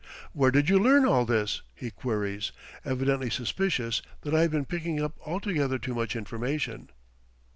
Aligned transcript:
"Where 0.33 0.49
did 0.49 0.67
you 0.67 0.79
learn 0.79 1.05
all 1.05 1.25
this." 1.25 1.61
he 1.75 1.91
queries, 1.91 2.51
evidently 2.83 3.29
suspicious 3.29 4.01
that 4.21 4.33
I 4.33 4.41
have 4.41 4.49
been 4.49 4.65
picking 4.65 4.99
up 4.99 5.13
altogether 5.27 5.77
too 5.77 5.93
much 5.93 6.15
information. 6.15 6.89